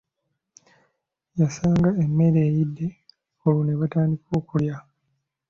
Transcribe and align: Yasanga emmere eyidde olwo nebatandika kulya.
Yasanga 1.39 1.89
emmere 2.03 2.39
eyidde 2.47 2.87
olwo 3.45 3.61
nebatandika 3.65 4.35
kulya. 4.49 4.75